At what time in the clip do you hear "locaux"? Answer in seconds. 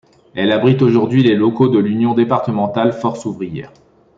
1.35-1.67